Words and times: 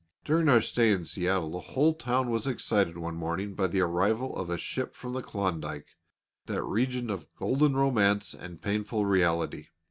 During 0.25 0.49
our 0.49 0.61
stay 0.61 0.91
in 0.91 1.05
Seattle 1.05 1.51
the 1.51 1.59
whole 1.77 1.93
town 1.93 2.31
was 2.31 2.47
excited 2.47 2.97
one 2.97 3.13
morning 3.15 3.53
by 3.53 3.67
the 3.67 3.81
arrival 3.81 4.35
of 4.35 4.49
a 4.49 4.57
ship 4.57 4.95
from 4.95 5.13
the 5.13 5.21
Klondike, 5.21 5.89
that 6.47 6.63
region 6.63 7.11
of 7.11 7.27
golden 7.35 7.75
romance 7.77 8.33
and 8.33 8.59
painful 8.63 9.05
reality. 9.05 9.67